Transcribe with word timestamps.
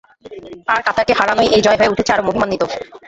আর 0.67 0.81
কাতারকে 0.87 1.13
হারানোয় 1.19 1.49
এই 1.55 1.61
জয় 1.65 1.77
হয়ে 1.79 1.91
উঠেছে 1.93 2.11
আরও 2.13 2.25
মহিমান্বিত। 2.27 2.63